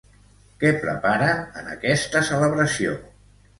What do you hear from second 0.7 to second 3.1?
preparen en aquesta celebració?